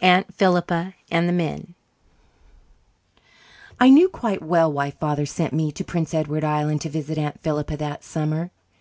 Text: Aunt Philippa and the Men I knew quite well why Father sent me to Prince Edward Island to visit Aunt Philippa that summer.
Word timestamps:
Aunt 0.00 0.32
Philippa 0.32 0.94
and 1.10 1.28
the 1.28 1.32
Men 1.32 1.74
I 3.80 3.90
knew 3.90 4.08
quite 4.08 4.40
well 4.40 4.70
why 4.72 4.92
Father 4.92 5.26
sent 5.26 5.52
me 5.52 5.72
to 5.72 5.82
Prince 5.82 6.14
Edward 6.14 6.44
Island 6.44 6.80
to 6.82 6.88
visit 6.88 7.18
Aunt 7.18 7.40
Philippa 7.40 7.76
that 7.78 8.04
summer. 8.04 8.52